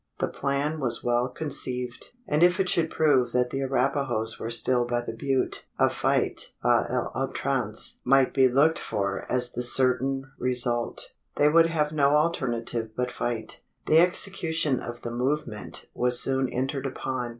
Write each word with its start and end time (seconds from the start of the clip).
The 0.17 0.27
plan 0.29 0.79
was 0.79 1.03
well 1.03 1.29
conceived; 1.29 2.07
and 2.27 2.41
if 2.41 2.59
it 2.59 2.67
should 2.69 2.89
prove 2.89 3.33
that 3.33 3.51
the 3.51 3.61
Arapahoes 3.61 4.39
were 4.39 4.49
still 4.49 4.83
by 4.83 5.01
the 5.01 5.13
butte, 5.13 5.67
a 5.77 5.91
fight 5.91 6.53
a 6.63 6.87
l'outrance 7.11 7.99
might 8.03 8.33
be 8.33 8.47
looked 8.47 8.79
for 8.79 9.27
as 9.31 9.51
the 9.51 9.61
certain 9.61 10.31
result. 10.39 11.13
They 11.35 11.49
would 11.49 11.67
have 11.67 11.91
no 11.91 12.15
alternative 12.15 12.93
but 12.97 13.11
fight. 13.11 13.61
The 13.85 13.99
execution 13.99 14.79
of 14.79 15.03
the 15.03 15.11
movement 15.11 15.85
was 15.93 16.19
soon 16.19 16.49
entered 16.51 16.87
upon. 16.87 17.29